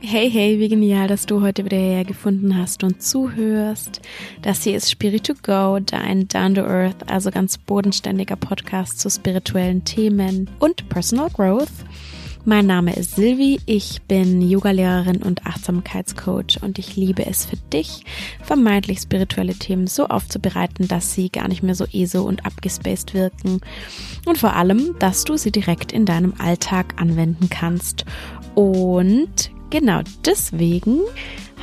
Hey, 0.00 0.30
hey, 0.30 0.60
wie 0.60 0.68
genial, 0.68 1.08
dass 1.08 1.26
du 1.26 1.42
heute 1.42 1.64
wieder 1.64 1.76
hergefunden 1.76 2.56
hast 2.56 2.84
und 2.84 3.02
zuhörst. 3.02 4.00
Das 4.42 4.62
hier 4.62 4.76
ist 4.76 4.92
Spirit 4.92 5.26
to 5.26 5.34
Go, 5.42 5.80
dein 5.80 6.28
Down 6.28 6.54
to 6.54 6.60
Earth, 6.60 7.10
also 7.10 7.32
ganz 7.32 7.58
bodenständiger 7.58 8.36
Podcast 8.36 9.00
zu 9.00 9.10
spirituellen 9.10 9.84
Themen 9.84 10.48
und 10.60 10.88
Personal 10.88 11.28
Growth. 11.30 11.72
Mein 12.44 12.66
Name 12.66 12.94
ist 12.94 13.16
Silvi, 13.16 13.60
ich 13.66 14.00
bin 14.02 14.40
Yogalehrerin 14.40 15.20
und 15.20 15.44
Achtsamkeitscoach 15.44 16.62
und 16.62 16.78
ich 16.78 16.94
liebe 16.94 17.26
es 17.26 17.44
für 17.44 17.56
dich, 17.72 18.04
vermeintlich 18.40 19.00
spirituelle 19.00 19.54
Themen 19.54 19.88
so 19.88 20.06
aufzubereiten, 20.06 20.86
dass 20.86 21.12
sie 21.12 21.28
gar 21.28 21.48
nicht 21.48 21.64
mehr 21.64 21.74
so 21.74 21.84
ESO 21.92 22.22
und 22.22 22.46
abgespaced 22.46 23.14
wirken 23.14 23.60
und 24.26 24.38
vor 24.38 24.54
allem, 24.54 24.94
dass 25.00 25.24
du 25.24 25.36
sie 25.36 25.50
direkt 25.50 25.90
in 25.90 26.06
deinem 26.06 26.34
Alltag 26.38 26.94
anwenden 26.98 27.50
kannst. 27.50 28.04
Und 28.54 29.50
Genau 29.70 30.00
deswegen 30.24 31.00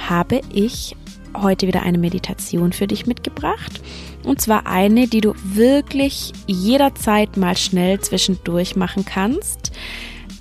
habe 0.08 0.42
ich 0.54 0.96
heute 1.36 1.68
wieder 1.68 1.84
eine 1.84 1.98
Meditation 1.98 2.72
für 2.72 2.88
dich 2.88 3.06
mitgebracht. 3.08 3.82
Und 4.24 4.42
zwar 4.42 4.68
eine, 4.68 5.08
die 5.08 5.22
du 5.22 5.34
wirklich 5.44 6.32
jederzeit 6.48 7.38
mal 7.38 7.58
schnell 7.58 8.00
zwischendurch 8.00 8.76
machen 8.76 9.06
kannst 9.06 9.72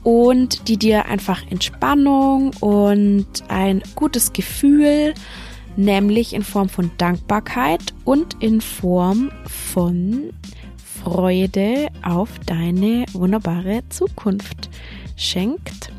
und 0.02 0.68
die 0.68 0.76
dir 0.76 1.06
einfach 1.06 1.42
Entspannung 1.50 2.52
und 2.60 3.26
ein 3.48 3.82
gutes 3.94 4.32
Gefühl, 4.32 5.14
nämlich 5.76 6.34
in 6.34 6.42
Form 6.42 6.68
von 6.68 6.90
Dankbarkeit 6.98 7.94
und 8.04 8.42
in 8.42 8.60
Form 8.60 9.30
von 9.46 10.32
Freude 11.02 11.88
auf 12.02 12.28
deine 12.46 13.04
wunderbare 13.12 13.82
Zukunft 13.88 14.70
schenkt. 15.16 15.93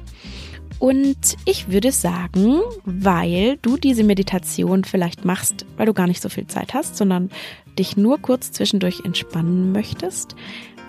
Und 0.80 1.38
ich 1.46 1.70
würde 1.70 1.92
sagen, 1.92 2.60
weil 2.84 3.58
du 3.62 3.78
diese 3.78 4.04
Meditation 4.04 4.84
vielleicht 4.84 5.26
machst, 5.26 5.66
weil 5.78 5.86
du 5.86 5.94
gar 5.94 6.08
nicht 6.08 6.22
so 6.22 6.30
viel 6.30 6.48
Zeit 6.48 6.74
hast, 6.74 6.98
sondern 6.98 7.30
dich 7.80 7.98
nur 7.98 8.20
kurz 8.20 8.52
zwischendurch 8.52 9.02
entspannen 9.06 9.72
möchtest, 9.72 10.36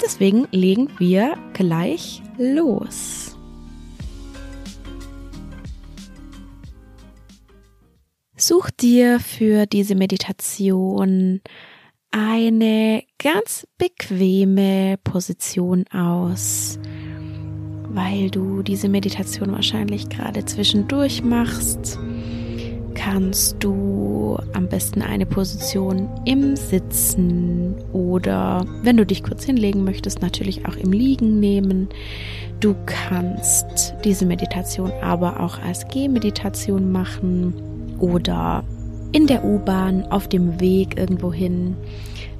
deswegen 0.02 0.46
legen 0.50 0.88
wir 0.98 1.36
gleich 1.52 2.22
los. 2.36 3.36
Such 8.38 8.70
dir 8.70 9.18
für 9.18 9.64
diese 9.66 9.94
Meditation 9.94 11.40
eine 12.10 13.02
ganz 13.18 13.66
bequeme 13.78 14.98
Position 15.02 15.86
aus 15.88 16.78
weil 17.96 18.28
du 18.28 18.62
diese 18.62 18.90
Meditation 18.90 19.52
wahrscheinlich 19.52 20.10
gerade 20.10 20.44
zwischendurch 20.44 21.24
machst, 21.24 21.98
kannst 22.94 23.56
du 23.60 24.36
am 24.52 24.68
besten 24.68 25.00
eine 25.00 25.24
Position 25.24 26.06
im 26.26 26.56
Sitzen 26.56 27.74
oder 27.94 28.66
wenn 28.82 28.98
du 28.98 29.06
dich 29.06 29.22
kurz 29.22 29.44
hinlegen 29.44 29.82
möchtest, 29.82 30.20
natürlich 30.20 30.66
auch 30.66 30.76
im 30.76 30.92
Liegen 30.92 31.40
nehmen. 31.40 31.88
Du 32.60 32.74
kannst 32.84 33.94
diese 34.04 34.26
Meditation 34.26 34.92
aber 35.02 35.40
auch 35.40 35.58
als 35.62 35.88
Gehmeditation 35.88 36.92
machen 36.92 37.54
oder 37.98 38.62
in 39.12 39.26
der 39.26 39.42
U-Bahn 39.42 40.04
auf 40.10 40.28
dem 40.28 40.60
Weg 40.60 40.98
irgendwo 40.98 41.32
hin. 41.32 41.76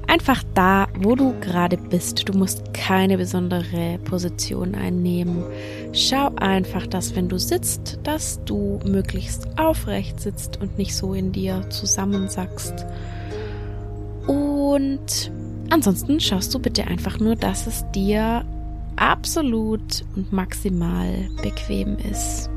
Einfach 0.05 0.43
da, 0.53 0.86
wo 0.99 1.15
du 1.15 1.33
gerade 1.39 1.77
bist. 1.77 2.27
Du 2.27 2.37
musst 2.37 2.73
keine 2.73 3.17
besondere 3.17 3.99
Position 4.03 4.75
einnehmen. 4.75 5.43
Schau 5.93 6.31
einfach, 6.35 6.87
dass 6.87 7.15
wenn 7.15 7.29
du 7.29 7.37
sitzt, 7.37 7.99
dass 8.03 8.43
du 8.45 8.79
möglichst 8.85 9.59
aufrecht 9.59 10.19
sitzt 10.19 10.61
und 10.61 10.77
nicht 10.77 10.95
so 10.95 11.13
in 11.13 11.31
dir 11.31 11.69
zusammensackst. 11.69 12.85
Und 14.27 15.31
ansonsten 15.69 16.19
schaust 16.19 16.53
du 16.53 16.59
bitte 16.59 16.85
einfach 16.85 17.19
nur, 17.19 17.35
dass 17.35 17.67
es 17.67 17.85
dir 17.93 18.45
absolut 18.95 20.03
und 20.15 20.33
maximal 20.33 21.29
bequem 21.41 21.97
ist. 22.11 22.49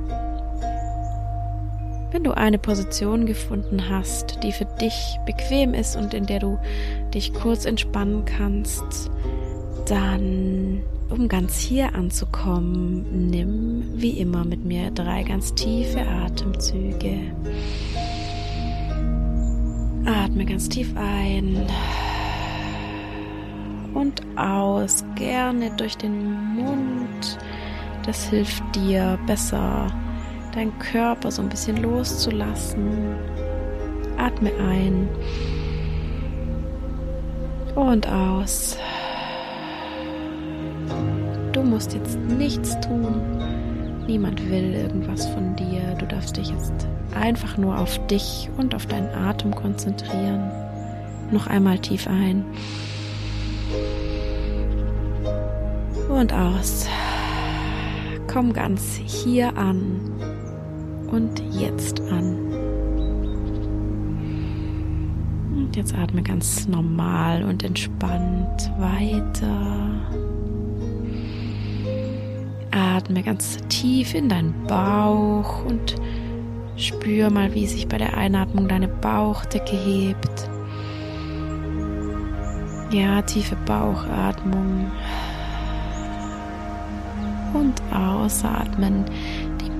Wenn 2.13 2.25
du 2.25 2.37
eine 2.37 2.59
Position 2.59 3.25
gefunden 3.25 3.89
hast, 3.89 4.43
die 4.43 4.51
für 4.51 4.65
dich 4.65 5.17
bequem 5.27 5.75
ist 5.75 5.97
und 5.97 6.13
in 6.13 6.27
der 6.27 6.41
du 6.41 6.59
dich 7.15 7.33
kurz 7.33 7.65
entspannen 7.65 8.25
kannst, 8.25 9.11
dann, 9.87 10.83
um 11.09 11.29
ganz 11.29 11.59
hier 11.59 11.95
anzukommen, 11.95 13.31
nimm 13.31 13.85
wie 13.95 14.19
immer 14.19 14.45
mit 14.45 14.65
mir 14.65 14.91
drei 14.91 15.23
ganz 15.23 15.55
tiefe 15.55 16.01
Atemzüge. 16.01 17.33
Atme 20.05 20.45
ganz 20.47 20.69
tief 20.69 20.93
ein 20.97 21.67
und 23.95 24.21
aus, 24.37 25.05
gerne 25.15 25.71
durch 25.77 25.97
den 25.97 26.55
Mund. 26.55 27.39
Das 28.05 28.29
hilft 28.31 28.63
dir 28.75 29.19
besser 29.27 29.93
deinen 30.51 30.79
Körper 30.79 31.31
so 31.31 31.43
ein 31.43 31.49
bisschen 31.49 31.77
loszulassen. 31.79 33.15
Atme 34.17 34.51
ein 34.59 35.09
und 37.75 38.07
aus. 38.09 38.77
Du 41.53 41.63
musst 41.63 41.95
jetzt 41.95 42.19
nichts 42.19 42.79
tun. 42.81 43.23
Niemand 44.07 44.51
will 44.51 44.75
irgendwas 44.75 45.27
von 45.29 45.55
dir. 45.57 45.95
Du 45.99 46.07
darfst 46.07 46.37
dich 46.37 46.51
jetzt 46.51 46.73
einfach 47.15 47.57
nur 47.57 47.79
auf 47.79 48.05
dich 48.07 48.49
und 48.57 48.75
auf 48.75 48.87
deinen 48.87 49.09
Atem 49.15 49.55
konzentrieren. 49.55 50.51
Noch 51.31 51.47
einmal 51.47 51.79
tief 51.79 52.07
ein. 52.07 52.45
Und 56.09 56.33
aus. 56.33 56.87
Komm 58.27 58.53
ganz 58.53 59.01
hier 59.07 59.57
an 59.57 60.01
und 61.11 61.43
jetzt 61.53 62.01
an. 62.01 62.37
Und 65.55 65.77
jetzt 65.77 65.95
atme 65.95 66.23
ganz 66.23 66.67
normal 66.67 67.43
und 67.43 67.65
entspannt 67.65 68.71
weiter. 68.79 69.91
Atme 72.71 73.23
ganz 73.23 73.59
tief 73.69 74.15
in 74.15 74.29
deinen 74.29 74.55
Bauch 74.67 75.65
und 75.65 75.97
spür 76.77 77.31
mal, 77.31 77.55
wie 77.55 77.67
sich 77.67 77.89
bei 77.89 77.99
der 77.99 78.17
Einatmung 78.17 78.69
deine 78.69 78.89
Bauchdecke 78.89 79.77
hebt. 79.77 80.49
Ja, 82.91 83.23
tiefe 83.23 83.57
Bauchatmung. 83.67 84.91
Und 87.55 87.81
ausatmen 87.93 89.05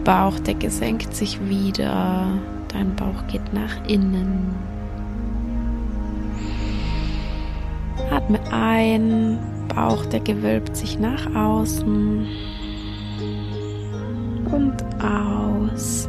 Bauchdecke 0.05 0.71
senkt 0.71 1.15
sich 1.15 1.39
wieder, 1.49 2.27
dein 2.69 2.97
Bauch 2.97 3.27
geht 3.29 3.53
nach 3.53 3.87
innen. 3.87 4.55
Atme 8.11 8.41
ein, 8.51 9.39
Bauchdecke 9.75 10.43
wölbt 10.43 10.77
sich 10.77 10.99
nach 10.99 11.27
außen 11.35 12.27
und 14.51 14.85
aus. 15.03 16.09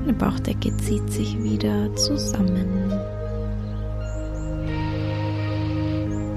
Deine 0.00 0.12
Bauchdecke 0.18 0.76
zieht 0.76 1.10
sich 1.10 1.42
wieder 1.42 1.94
zusammen. 1.96 2.92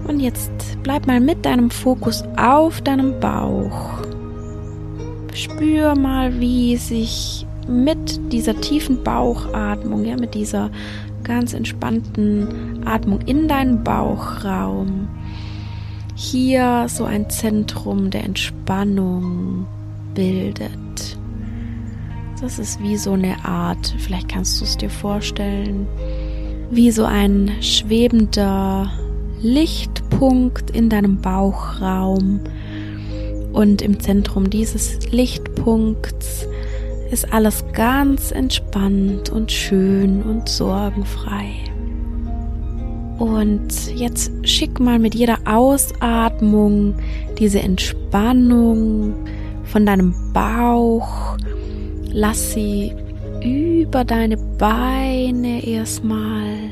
Und 0.07 0.21
jetzt 0.21 0.51
bleib 0.83 1.05
mal 1.05 1.19
mit 1.19 1.45
deinem 1.45 1.69
Fokus 1.69 2.23
auf 2.37 2.79
deinem 2.81 3.19
Bauch. 3.19 3.97
Spür 5.37 5.95
mal, 5.95 6.39
wie 6.39 6.77
sich 6.77 7.45
mit 7.67 8.34
dieser 8.34 8.59
tiefen 8.59 9.03
Bauchatmung, 9.03 10.03
ja, 10.03 10.17
mit 10.17 10.34
dieser 10.34 10.72
ganz 11.23 11.53
entspannten 11.53 12.84
Atmung 12.85 13.22
in 13.22 13.47
deinen 13.47 13.84
Bauchraum 13.84 15.07
hier 16.16 16.85
so 16.87 17.03
ein 17.03 17.29
Zentrum 17.29 18.09
der 18.09 18.23
Entspannung 18.23 19.67
bildet. 20.16 20.72
Das 22.41 22.57
ist 22.57 22.81
wie 22.81 22.97
so 22.97 23.11
eine 23.11 23.45
Art, 23.45 23.95
vielleicht 23.99 24.29
kannst 24.29 24.59
du 24.59 24.66
es 24.66 24.78
dir 24.78 24.90
vorstellen, 24.90 25.87
wie 26.72 26.90
so 26.90 27.05
ein 27.05 27.51
schwebender 27.61 28.91
Lichtpunkt 29.41 30.72
in 30.72 30.90
deinem 30.90 31.22
Bauchraum, 31.22 32.40
und 33.53 33.82
im 33.82 33.99
Zentrum 33.99 34.49
dieses 34.49 34.99
Lichtpunkts 35.11 36.47
ist 37.11 37.32
alles 37.34 37.64
ganz 37.73 38.32
entspannt 38.32 39.29
und 39.29 39.52
schön 39.52 40.22
und 40.23 40.49
sorgenfrei. 40.49 41.52
Und 43.17 43.96
jetzt 43.96 44.32
schick 44.44 44.79
mal 44.79 44.99
mit 44.99 45.16
jeder 45.16 45.40
Ausatmung 45.46 46.96
diese 47.40 47.59
Entspannung 47.59 49.16
von 49.64 49.85
deinem 49.85 50.14
Bauch 50.34 51.38
lass 52.17 52.53
sie 52.53 52.93
über 53.43 54.03
deine 54.03 54.38
Beine 54.38 55.66
erstmal 55.66 56.72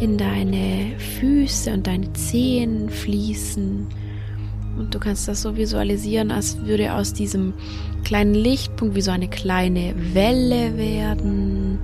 in 0.00 0.16
deine 0.16 0.92
Füße 1.18 1.72
und 1.72 1.86
deine 1.86 2.12
Zehen 2.12 2.88
fließen. 2.88 3.88
Und 4.80 4.94
du 4.94 4.98
kannst 4.98 5.28
das 5.28 5.42
so 5.42 5.56
visualisieren, 5.56 6.30
als 6.30 6.58
würde 6.64 6.94
aus 6.94 7.12
diesem 7.12 7.52
kleinen 8.02 8.34
Lichtpunkt 8.34 8.94
wie 8.94 9.02
so 9.02 9.10
eine 9.10 9.28
kleine 9.28 9.94
Welle 10.14 10.78
werden. 10.78 11.78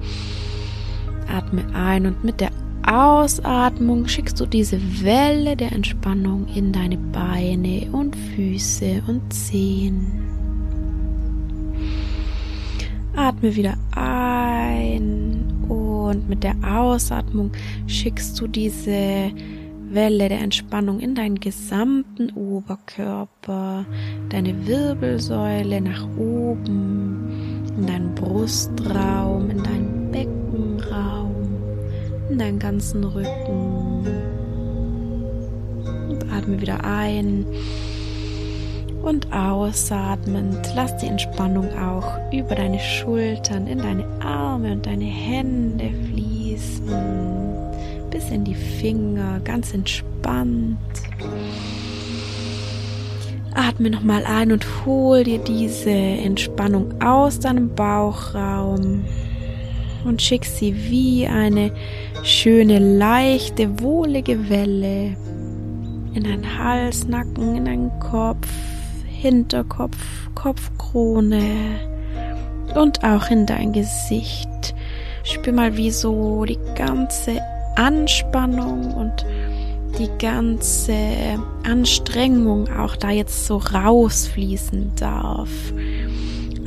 Atme 1.29 1.63
ein 1.75 2.07
und 2.07 2.25
mit 2.25 2.41
der 2.41 2.51
Ausatmung 2.87 4.09
schickst 4.09 4.41
du 4.41 4.47
diese 4.47 4.81
Welle 5.03 5.57
der 5.57 5.73
Entspannung 5.73 6.47
in 6.55 6.73
deine 6.73 6.97
Beine 6.97 7.87
und 7.93 8.17
Füße 8.17 9.03
und 9.07 9.31
Zehen. 9.31 10.07
Atme 13.15 13.55
wieder 13.55 13.77
ein 13.95 15.45
und 15.69 16.29
mit 16.31 16.45
der 16.45 16.55
Ausatmung 16.67 17.51
schickst 17.87 18.41
du 18.41 18.47
diese 18.47 19.33
Welle 19.89 20.29
der 20.29 20.41
Entspannung 20.41 21.01
in 21.01 21.15
deinen 21.15 21.41
gesamten 21.41 22.31
Oberkörper, 22.33 23.87
deine 24.29 24.67
Wirbelsäule 24.67 25.81
nach 25.81 26.07
oben, 26.17 27.63
in 27.77 27.87
deinen 27.87 28.15
Brustraum, 28.15 29.51
in 29.51 29.63
deinen 29.63 30.11
Beckenraum 30.11 31.37
in 32.31 32.39
deinen 32.39 32.59
ganzen 32.59 33.05
Rücken. 33.05 34.07
Und 36.09 36.33
atme 36.33 36.61
wieder 36.61 36.85
ein 36.85 37.47
und 39.03 39.33
ausatmend 39.33 40.59
lass 40.75 40.97
die 40.99 41.07
Entspannung 41.07 41.69
auch 41.79 42.19
über 42.33 42.55
deine 42.55 42.81
Schultern, 42.81 43.67
in 43.67 43.79
deine 43.79 44.05
Arme 44.21 44.73
und 44.73 44.87
deine 44.87 45.05
Hände 45.05 45.91
fließen, 46.11 47.46
bis 48.11 48.31
in 48.31 48.45
die 48.45 48.55
Finger, 48.55 49.41
ganz 49.45 49.75
entspannt. 49.75 50.79
Atme 53.55 53.91
nochmal 53.91 54.25
ein 54.25 54.53
und 54.53 54.67
hol 54.85 55.25
dir 55.25 55.39
diese 55.39 55.91
Entspannung 55.91 57.01
aus 57.03 57.41
deinem 57.41 57.75
Bauchraum 57.75 59.05
und 60.05 60.23
schick 60.23 60.45
sie 60.45 60.75
wie 60.91 61.27
eine 61.27 61.73
schöne, 62.23 62.79
leichte, 62.79 63.81
wohlige 63.81 64.49
Welle 64.49 65.17
in 66.15 66.23
deinen 66.23 66.59
Hals, 66.59 67.07
Nacken, 67.09 67.57
in 67.57 67.65
deinen 67.65 67.99
Kopf, 68.01 68.49
Hinterkopf, 69.07 69.97
Kopfkrone 70.35 71.81
und 72.75 73.03
auch 73.05 73.31
in 73.31 73.47
dein 73.47 73.73
Gesicht. 73.73 74.75
Spür 75.25 75.53
mal, 75.53 75.77
wie 75.77 75.91
so 75.91 76.45
die 76.45 76.59
ganze 76.75 77.41
Anspannung 77.77 78.93
und 78.95 79.25
die 79.99 80.11
ganze 80.19 80.95
Anstrengung 81.65 82.69
auch 82.69 82.97
da 82.97 83.11
jetzt 83.11 83.47
so 83.47 83.59
rausfließen 83.59 84.93
darf 84.97 85.51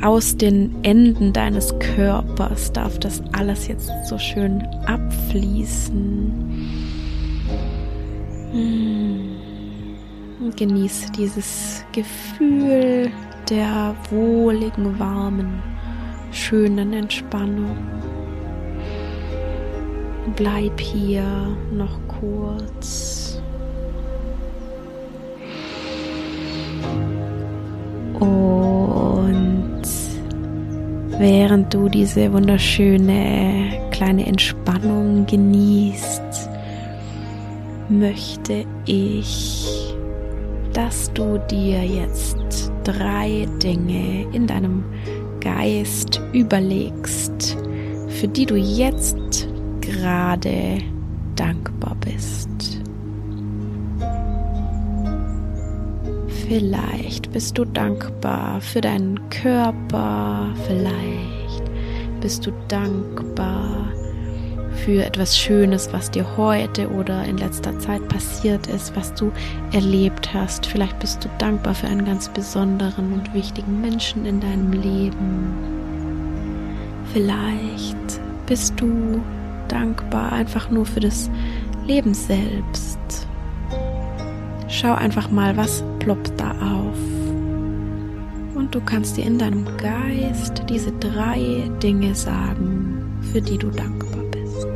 aus 0.02 0.36
den 0.36 0.74
Enden 0.82 1.32
deines 1.32 1.78
Körpers 1.78 2.72
darf 2.72 2.98
das 2.98 3.22
alles 3.32 3.68
jetzt 3.68 3.90
so 4.06 4.18
schön 4.18 4.62
abfließen. 4.86 6.32
Hm. 8.52 9.20
Genieße 10.56 11.12
dieses 11.12 11.84
Gefühl 11.92 13.10
der 13.48 13.94
wohligen, 14.10 14.98
warmen, 14.98 15.62
schönen 16.32 16.92
Entspannung. 16.92 17.76
Bleib 20.36 20.80
hier 20.80 21.24
noch 21.72 21.98
kurz. 22.08 23.20
während 31.20 31.74
du 31.74 31.88
diese 31.88 32.32
wunderschöne 32.32 33.88
kleine 33.90 34.26
Entspannung 34.26 35.26
genießt, 35.26 36.48
möchte 37.90 38.64
ich, 38.86 39.94
dass 40.72 41.12
du 41.12 41.38
dir 41.50 41.84
jetzt 41.84 42.38
drei 42.84 43.46
Dinge 43.62 44.26
in 44.32 44.46
deinem 44.46 44.84
Geist 45.40 46.22
überlegst, 46.32 47.58
für 48.08 48.28
die 48.28 48.46
du 48.46 48.56
jetzt 48.56 49.46
gerade 50.00 50.78
dankbar 51.36 51.96
bist. 52.00 52.48
Vielleicht 56.48 57.30
bist 57.32 57.58
du 57.58 57.64
dankbar 57.64 58.60
für 58.60 58.80
deinen 58.80 59.20
Körper, 59.30 60.48
vielleicht 60.66 61.70
bist 62.20 62.46
du 62.46 62.52
dankbar 62.68 63.92
für 64.84 65.04
etwas 65.04 65.38
Schönes, 65.38 65.92
was 65.92 66.10
dir 66.10 66.26
heute 66.36 66.88
oder 66.88 67.24
in 67.24 67.36
letzter 67.36 67.78
Zeit 67.78 68.08
passiert 68.08 68.66
ist, 68.68 68.96
was 68.96 69.12
du 69.14 69.30
erlebt 69.72 70.32
hast. 70.32 70.66
Vielleicht 70.66 70.98
bist 70.98 71.22
du 71.22 71.28
dankbar 71.38 71.74
für 71.74 71.86
einen 71.86 72.06
ganz 72.06 72.28
besonderen 72.30 73.12
und 73.12 73.34
wichtigen 73.34 73.80
Menschen 73.80 74.24
in 74.24 74.40
deinem 74.40 74.72
Leben. 74.72 75.54
Vielleicht 77.12 78.20
bist 78.46 78.80
du 78.80 79.20
dankbar 79.70 80.32
einfach 80.32 80.70
nur 80.70 80.84
für 80.86 81.00
das 81.00 81.30
Leben 81.86 82.14
selbst. 82.14 82.98
Schau 84.68 84.94
einfach 84.94 85.30
mal, 85.30 85.56
was 85.56 85.82
ploppt 85.98 86.32
da 86.38 86.50
auf. 86.52 86.98
Und 88.54 88.74
du 88.74 88.80
kannst 88.80 89.16
dir 89.16 89.24
in 89.24 89.38
deinem 89.38 89.66
Geist 89.78 90.62
diese 90.68 90.92
drei 90.92 91.68
Dinge 91.82 92.14
sagen, 92.14 93.18
für 93.32 93.40
die 93.40 93.58
du 93.58 93.70
dankbar 93.70 94.22
bist. 94.30 94.66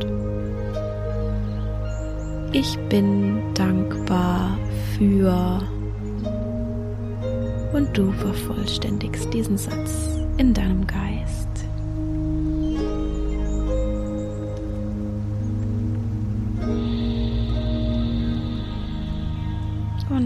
Ich 2.51 2.77
bin 2.89 3.41
dankbar 3.53 4.57
für 4.97 5.61
und 7.73 7.97
du 7.97 8.11
vervollständigst 8.13 9.33
diesen 9.33 9.57
Satz 9.57 10.09
in 10.37 10.53
deinem 10.53 10.87
Geist. 10.87 11.44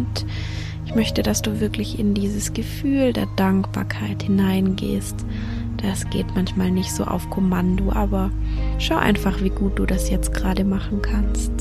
Und 0.09 0.25
ich 0.85 0.95
möchte, 0.95 1.21
dass 1.21 1.41
du 1.41 1.59
wirklich 1.59 1.99
in 1.99 2.13
dieses 2.13 2.53
Gefühl 2.53 3.13
der 3.13 3.27
Dankbarkeit 3.35 4.23
hineingehst. 4.23 5.25
Das 5.77 6.09
geht 6.09 6.25
manchmal 6.35 6.71
nicht 6.71 6.91
so 6.91 7.05
auf 7.05 7.29
Kommando, 7.29 7.91
aber 7.91 8.31
schau 8.79 8.97
einfach, 8.97 9.41
wie 9.41 9.49
gut 9.49 9.77
du 9.79 9.85
das 9.85 10.09
jetzt 10.09 10.33
gerade 10.33 10.65
machen 10.65 11.01
kannst. 11.01 11.51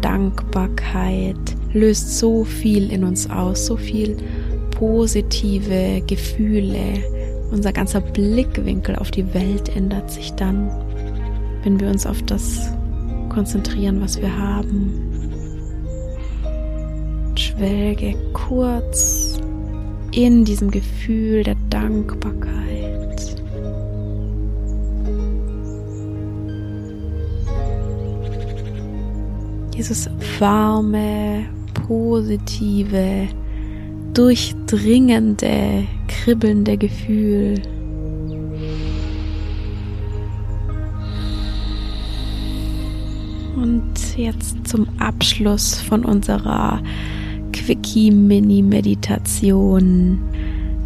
Dankbarkeit 0.00 1.36
löst 1.72 2.18
so 2.18 2.44
viel 2.44 2.92
in 2.92 3.04
uns 3.04 3.28
aus, 3.30 3.66
so 3.66 3.76
viel 3.76 4.16
positive 4.70 6.02
Gefühle. 6.06 7.02
Unser 7.50 7.72
ganzer 7.72 8.00
Blickwinkel 8.00 8.96
auf 8.96 9.10
die 9.10 9.32
Welt 9.34 9.74
ändert 9.74 10.10
sich 10.10 10.34
dann, 10.34 10.70
wenn 11.62 11.80
wir 11.80 11.88
uns 11.88 12.06
auf 12.06 12.22
das 12.22 12.70
konzentrieren, 13.30 14.00
was 14.00 14.20
wir 14.20 14.36
haben 14.36 15.03
schwelge 17.54 18.14
kurz 18.32 19.38
in 20.12 20.44
diesem 20.44 20.70
Gefühl 20.70 21.42
der 21.42 21.56
Dankbarkeit. 21.70 22.54
Dieses 29.76 30.08
warme, 30.38 31.46
positive, 31.86 33.28
durchdringende, 34.14 35.84
kribbelnde 36.06 36.76
Gefühl. 36.78 37.60
Und 43.56 44.16
jetzt 44.16 44.66
zum 44.66 44.86
Abschluss 44.98 45.80
von 45.80 46.04
unserer 46.04 46.80
Quickie-Mini-Meditation 47.64 50.18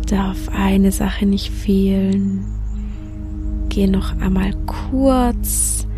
darf 0.08 0.48
eine 0.54 0.92
Sache 0.92 1.26
nicht 1.26 1.50
fehlen. 1.50 2.44
Geh 3.68 3.88
noch 3.88 4.16
einmal 4.20 4.52
kurz 4.66 5.88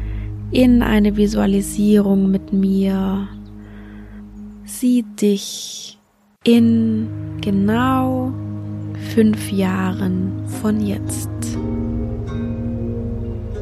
in 0.51 0.83
eine 0.83 1.19
Visualisierung 1.19 2.31
mit 2.31 2.55
mir. 2.55 3.29
Sieh 4.65 5.05
dich 5.21 5.99
in 6.45 7.09
genau 7.43 8.33
fünf 9.15 9.53
Jahren 9.53 10.33
von 10.63 10.81
jetzt. 10.81 11.29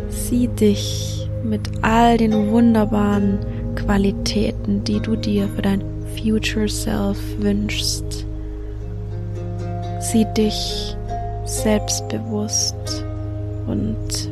Sieh 0.08 0.46
dich 0.46 1.28
mit 1.42 1.68
all 1.82 2.16
den 2.16 2.52
wunderbaren 2.52 3.40
Qualitäten, 3.74 4.84
die 4.84 5.00
du 5.00 5.16
dir 5.16 5.48
für 5.48 5.62
dein 5.62 5.97
Future 6.22 6.68
Self 6.68 7.18
wünschst. 7.38 8.26
Sieh 10.00 10.26
dich 10.36 10.96
selbstbewusst 11.44 13.04
und 13.66 14.30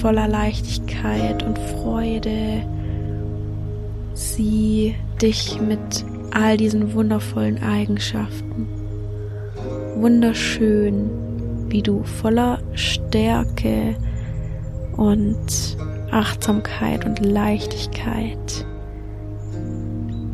voller 0.00 0.28
Leichtigkeit 0.28 1.42
und 1.42 1.58
Freude. 1.58 2.62
Sieh 4.14 4.94
dich 5.20 5.60
mit 5.60 6.04
all 6.32 6.56
diesen 6.56 6.92
wundervollen 6.94 7.62
Eigenschaften. 7.62 8.68
Wunderschön, 9.96 11.10
wie 11.68 11.82
du 11.82 12.02
voller 12.04 12.58
Stärke 12.74 13.96
und 14.96 15.76
Achtsamkeit 16.10 17.04
und 17.04 17.20
Leichtigkeit 17.20 18.64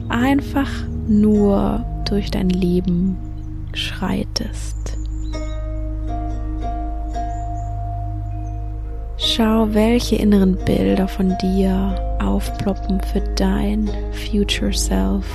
einfach 0.09 0.71
nur 1.09 1.85
durch 2.09 2.31
dein 2.31 2.51
Leben 2.51 3.17
schreitest. 3.73 4.77
Schau, 9.17 9.69
welche 9.73 10.17
inneren 10.17 10.57
Bilder 10.65 11.09
von 11.09 11.35
dir 11.41 11.95
aufploppen 12.21 13.01
für 13.13 13.21
dein 13.37 13.91
Future 14.13 14.73
Self. 14.73 15.27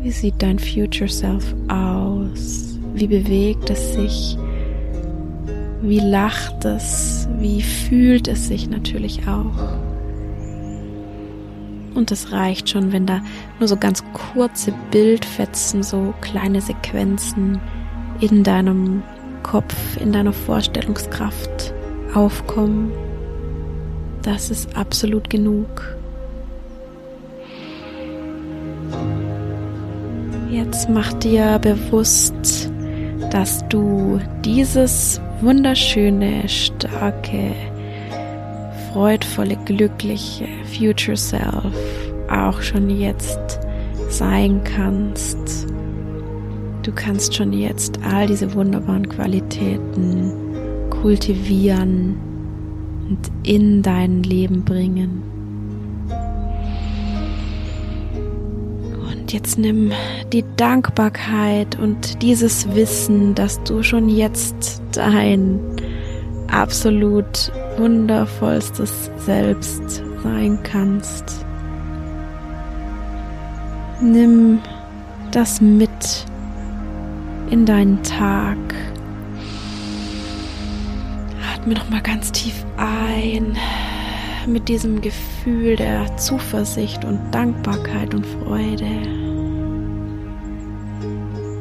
Wie 0.00 0.10
sieht 0.10 0.34
dein 0.38 0.58
Future 0.58 1.08
Self 1.08 1.54
aus? 1.68 2.78
Wie 2.94 3.06
bewegt 3.06 3.70
es 3.70 3.94
sich? 3.94 4.36
Wie 5.80 6.00
lacht 6.00 6.64
es? 6.64 7.28
Wie 7.38 7.62
fühlt 7.62 8.28
es 8.28 8.48
sich 8.48 8.68
natürlich 8.68 9.26
auch? 9.26 9.83
Und 11.94 12.10
es 12.10 12.32
reicht 12.32 12.68
schon, 12.68 12.92
wenn 12.92 13.06
da 13.06 13.20
nur 13.58 13.68
so 13.68 13.76
ganz 13.76 14.02
kurze 14.12 14.72
Bildfetzen, 14.90 15.82
so 15.82 16.12
kleine 16.20 16.60
Sequenzen 16.60 17.60
in 18.20 18.42
deinem 18.42 19.02
Kopf, 19.42 19.74
in 20.00 20.12
deiner 20.12 20.32
Vorstellungskraft 20.32 21.72
aufkommen. 22.14 22.90
Das 24.22 24.50
ist 24.50 24.76
absolut 24.76 25.30
genug. 25.30 25.96
Jetzt 30.50 30.88
mach 30.88 31.12
dir 31.14 31.58
bewusst, 31.58 32.70
dass 33.30 33.66
du 33.68 34.20
dieses 34.44 35.20
wunderschöne, 35.40 36.48
starke, 36.48 37.52
freudvolle, 38.92 39.56
glückliche 39.64 40.46
Future 40.64 41.16
Self 41.16 41.72
auch 42.30 42.60
schon 42.62 42.90
jetzt 42.90 43.60
sein 44.08 44.62
kannst. 44.64 45.66
Du 46.82 46.92
kannst 46.92 47.34
schon 47.34 47.52
jetzt 47.52 47.98
all 48.02 48.26
diese 48.26 48.52
wunderbaren 48.54 49.08
Qualitäten 49.08 50.32
kultivieren 50.90 52.16
und 53.08 53.18
in 53.42 53.82
dein 53.82 54.22
Leben 54.22 54.64
bringen. 54.64 55.22
Und 59.10 59.32
jetzt 59.32 59.58
nimm 59.58 59.92
die 60.32 60.44
Dankbarkeit 60.56 61.78
und 61.78 62.22
dieses 62.22 62.74
Wissen, 62.74 63.34
dass 63.34 63.62
du 63.64 63.82
schon 63.82 64.08
jetzt 64.08 64.82
dein 64.92 65.60
absolut 66.48 67.50
wundervollstes 67.78 69.10
Selbst 69.18 70.02
sein 70.24 70.58
kannst. 70.62 71.44
Nimm 74.00 74.58
das 75.30 75.60
mit 75.60 76.26
in 77.50 77.64
deinen 77.66 78.02
Tag. 78.02 78.56
Atme 81.54 81.74
noch 81.74 81.88
mal 81.90 82.00
ganz 82.00 82.32
tief 82.32 82.64
ein 82.76 83.56
mit 84.46 84.68
diesem 84.68 85.00
Gefühl 85.00 85.76
der 85.76 86.16
Zuversicht 86.16 87.04
und 87.04 87.20
Dankbarkeit 87.30 88.14
und 88.14 88.26
Freude. 88.26 89.02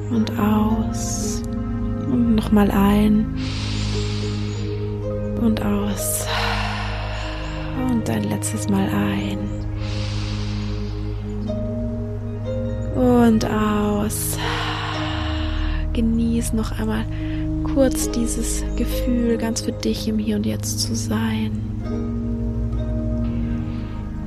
Und 0.10 0.32
aus. 0.40 1.42
Und 2.12 2.36
nochmal 2.36 2.72
ein 2.72 3.26
und 5.42 5.62
aus. 5.62 6.26
Und 8.04 8.10
ein 8.10 8.24
letztes 8.24 8.68
Mal 8.68 8.90
ein. 8.90 9.38
Und 12.96 13.46
aus. 13.46 14.38
Genieß 15.94 16.52
noch 16.52 16.78
einmal 16.78 17.06
kurz 17.64 18.12
dieses 18.12 18.66
Gefühl, 18.76 19.38
ganz 19.38 19.62
für 19.62 19.72
dich 19.72 20.10
im 20.10 20.20
Hier 20.20 20.36
und 20.36 20.46
Jetzt 20.46 20.82
zu 20.82 20.94
sein. 20.94 21.52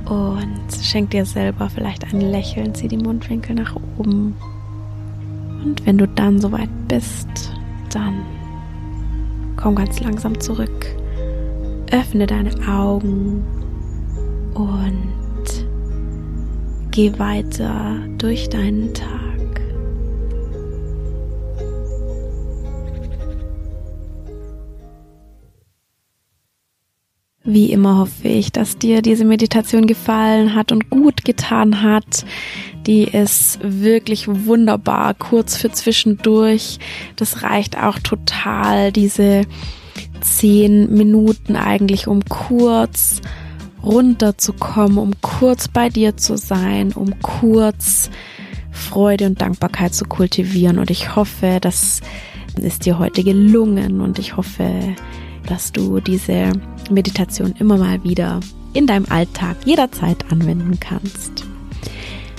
Und 0.05 0.83
schenk 0.83 1.11
dir 1.11 1.25
selber 1.25 1.69
vielleicht 1.69 2.03
ein 2.11 2.21
Lächeln, 2.21 2.73
zieh 2.73 2.87
die 2.87 2.97
Mundwinkel 2.97 3.53
nach 3.53 3.75
oben. 3.99 4.35
Und 5.63 5.85
wenn 5.85 5.99
du 5.99 6.07
dann 6.07 6.41
soweit 6.41 6.69
bist, 6.87 7.27
dann 7.93 8.25
komm 9.55 9.75
ganz 9.75 9.99
langsam 9.99 10.39
zurück 10.39 10.97
öffne 11.91 12.27
deine 12.27 12.51
Augen 12.67 13.43
und 14.57 15.67
geh 16.91 17.17
weiter 17.19 17.95
durch 18.17 18.49
deinen 18.49 18.93
Tag. 18.93 19.27
Wie 27.49 27.71
immer 27.71 27.99
hoffe 27.99 28.27
ich, 28.27 28.51
dass 28.51 28.77
dir 28.77 29.01
diese 29.01 29.23
Meditation 29.23 29.87
gefallen 29.87 30.53
hat 30.53 30.73
und 30.73 30.89
gut 30.89 31.23
getan 31.23 31.81
hat. 31.81 32.25
Die 32.87 33.03
ist 33.03 33.59
wirklich 33.61 34.27
wunderbar, 34.27 35.13
kurz 35.13 35.55
für 35.55 35.71
zwischendurch. 35.71 36.77
Das 37.15 37.43
reicht 37.43 37.77
auch 37.77 37.99
total, 37.99 38.91
diese 38.91 39.43
zehn 40.19 40.93
Minuten 40.93 41.55
eigentlich, 41.55 42.07
um 42.07 42.25
kurz 42.25 43.21
runterzukommen, 43.87 44.97
um 44.97 45.13
kurz 45.21 45.67
bei 45.67 45.89
dir 45.89 46.17
zu 46.17 46.37
sein, 46.37 46.91
um 46.91 47.19
kurz 47.21 48.09
Freude 48.71 49.25
und 49.25 49.41
Dankbarkeit 49.41 49.93
zu 49.93 50.05
kultivieren. 50.05 50.77
Und 50.77 50.91
ich 50.91 51.15
hoffe, 51.15 51.59
das 51.61 52.01
ist 52.61 52.85
dir 52.85 52.99
heute 52.99 53.23
gelungen 53.23 54.01
und 54.01 54.19
ich 54.19 54.37
hoffe, 54.37 54.95
dass 55.47 55.71
du 55.71 55.99
diese 55.99 56.51
Meditation 56.89 57.53
immer 57.59 57.77
mal 57.77 58.03
wieder 58.03 58.39
in 58.73 58.85
deinem 58.85 59.05
Alltag 59.09 59.57
jederzeit 59.65 60.31
anwenden 60.31 60.79
kannst. 60.79 61.46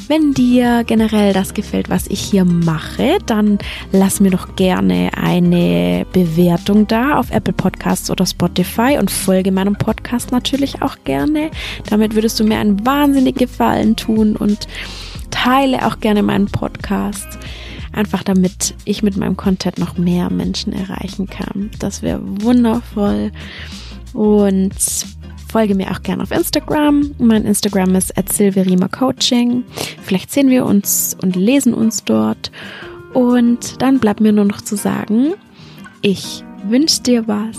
Wenn 0.08 0.32
dir 0.32 0.84
generell 0.86 1.34
das 1.34 1.52
gefällt, 1.52 1.90
was 1.90 2.06
ich 2.06 2.18
hier 2.18 2.46
mache, 2.46 3.18
dann 3.26 3.58
lass 3.92 4.20
mir 4.20 4.30
doch 4.30 4.56
gerne 4.56 5.10
eine 5.14 6.06
Bewertung 6.14 6.86
da 6.86 7.18
auf 7.18 7.30
Apple 7.30 7.52
Podcasts 7.52 8.10
oder 8.10 8.24
Spotify 8.24 8.96
und 8.98 9.10
folge 9.10 9.52
meinem 9.52 9.76
Podcast 9.76 10.32
natürlich 10.32 10.80
auch 10.80 10.96
gerne. 11.04 11.50
Damit 11.90 12.14
würdest 12.14 12.40
du 12.40 12.44
mir 12.44 12.58
einen 12.58 12.86
wahnsinnigen 12.86 13.38
Gefallen 13.38 13.96
tun 13.96 14.34
und 14.34 14.66
teile 15.30 15.86
auch 15.86 16.00
gerne 16.00 16.22
meinen 16.22 16.46
Podcast. 16.46 17.28
Einfach 17.92 18.22
damit 18.22 18.74
ich 18.86 19.02
mit 19.02 19.18
meinem 19.18 19.36
Content 19.36 19.78
noch 19.78 19.98
mehr 19.98 20.30
Menschen 20.30 20.72
erreichen 20.72 21.26
kann. 21.26 21.70
Das 21.80 22.00
wäre 22.00 22.22
wundervoll. 22.22 23.30
Und 24.14 24.72
Folge 25.48 25.74
mir 25.74 25.90
auch 25.90 26.02
gerne 26.02 26.22
auf 26.22 26.30
Instagram. 26.30 27.14
Mein 27.18 27.44
Instagram 27.44 27.94
ist 27.94 28.16
at 28.18 28.28
Coaching. 28.92 29.64
Vielleicht 30.02 30.30
sehen 30.30 30.50
wir 30.50 30.66
uns 30.66 31.16
und 31.20 31.36
lesen 31.36 31.74
uns 31.74 32.04
dort. 32.04 32.50
Und 33.14 33.80
dann 33.80 33.98
bleibt 33.98 34.20
mir 34.20 34.32
nur 34.32 34.44
noch 34.44 34.60
zu 34.60 34.76
sagen, 34.76 35.34
ich 36.02 36.44
wünsche 36.64 37.02
dir 37.02 37.26
was. 37.26 37.58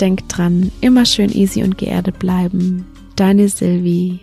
Denk 0.00 0.28
dran, 0.28 0.72
immer 0.80 1.06
schön 1.06 1.30
easy 1.30 1.62
und 1.62 1.78
geerdet 1.78 2.18
bleiben. 2.18 2.86
Deine 3.14 3.48
Sylvie. 3.48 4.20